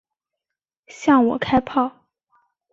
[0.87, 2.07] 向我开炮！